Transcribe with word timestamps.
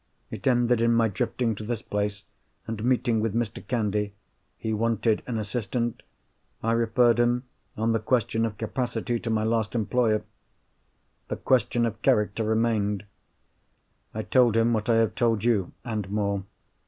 It 0.31 0.47
ended 0.47 0.81
in 0.81 0.93
my 0.95 1.09
drifting 1.09 1.53
to 1.53 1.63
this 1.63 1.83
place, 1.83 2.23
and 2.65 2.83
meeting 2.83 3.19
with 3.21 3.35
Mr. 3.35 3.61
Candy. 3.67 4.15
He 4.57 4.73
wanted 4.73 5.21
an 5.27 5.37
assistant. 5.37 6.01
I 6.63 6.71
referred 6.71 7.19
him, 7.19 7.43
on 7.77 7.91
the 7.91 7.99
question 7.99 8.43
of 8.43 8.57
capacity, 8.57 9.19
to 9.19 9.29
my 9.29 9.43
last 9.43 9.75
employer. 9.75 10.23
The 11.27 11.35
question 11.37 11.85
of 11.85 12.01
character 12.01 12.43
remained. 12.43 13.05
I 14.11 14.23
told 14.23 14.57
him 14.57 14.73
what 14.73 14.89
I 14.89 14.95
have 14.95 15.13
told 15.13 15.43
you—and 15.43 16.09
more. 16.09 16.45